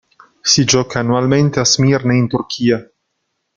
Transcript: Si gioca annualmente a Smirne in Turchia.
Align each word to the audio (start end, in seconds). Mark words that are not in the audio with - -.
Si 0.41 0.65
gioca 0.65 0.97
annualmente 0.99 1.59
a 1.59 1.63
Smirne 1.63 2.17
in 2.17 2.27
Turchia. 2.27 2.91